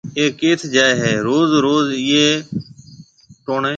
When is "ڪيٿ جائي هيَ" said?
0.39-1.11